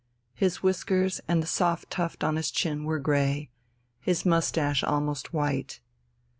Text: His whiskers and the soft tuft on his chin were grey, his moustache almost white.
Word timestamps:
His 0.33 0.63
whiskers 0.63 1.21
and 1.27 1.43
the 1.43 1.45
soft 1.45 1.91
tuft 1.91 2.23
on 2.23 2.35
his 2.35 2.49
chin 2.49 2.85
were 2.85 2.97
grey, 2.97 3.51
his 3.99 4.25
moustache 4.25 4.83
almost 4.83 5.31
white. 5.31 5.79